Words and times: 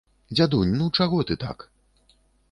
Дзядунь, 0.37 0.71
ну 0.79 0.87
чаго 0.99 1.19
ты 1.31 1.37
так? 1.43 1.67